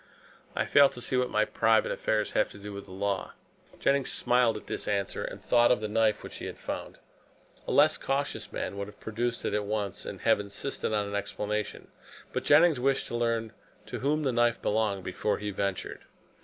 [0.55, 3.33] "I fail to see what my private affairs have to do with the law."
[3.79, 6.97] Jennings smiled at this answer and thought of the knife which he had found.
[7.67, 11.13] A less cautious man would have produced it at once and have insisted on an
[11.15, 11.89] explanation.
[12.33, 13.53] But Jennings wished to learn
[13.85, 16.01] to whom the knife belonged before he ventured.